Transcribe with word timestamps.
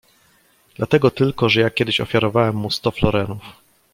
"Dlatego 0.75 1.11
tylko, 1.11 1.49
że 1.49 1.61
ja 1.61 1.69
kiedyś 1.69 2.01
ofiarowałem 2.01 2.55
mu 2.55 2.71
sto 2.71 2.91
florenów." 2.91 3.41